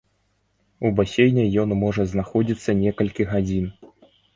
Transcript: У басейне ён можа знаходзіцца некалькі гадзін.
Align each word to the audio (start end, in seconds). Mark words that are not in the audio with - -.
У 0.89 0.91
басейне 1.01 1.45
ён 1.65 1.77
можа 1.85 2.09
знаходзіцца 2.17 2.79
некалькі 2.85 3.33
гадзін. 3.33 3.75